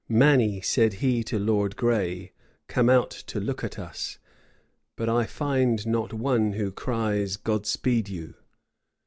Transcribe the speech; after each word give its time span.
"Many," 0.09 0.61
said 0.61 0.93
he 0.93 1.23
to 1.25 1.37
Lord 1.37 1.75
Gray, 1.75 2.31
"come 2.67 2.89
out 2.89 3.11
to 3.11 3.39
look 3.39 3.63
at 3.63 3.77
us, 3.77 4.17
but 4.95 5.07
I 5.07 5.27
find 5.27 5.85
not 5.85 6.11
one 6.11 6.53
who 6.53 6.71
cries, 6.71 7.37
God 7.37 7.67
speed 7.67 8.09
you!" 8.09 8.33